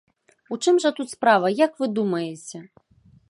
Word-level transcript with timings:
У 0.55 0.57
чым 0.63 0.77
жа 0.85 0.91
тут 0.99 1.11
справа, 1.15 1.47
як 1.65 1.71
вы 1.83 1.91
думаеце? 1.99 2.57